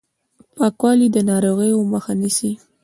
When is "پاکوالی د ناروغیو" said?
0.57-1.89